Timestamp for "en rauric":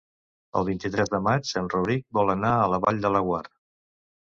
1.61-2.03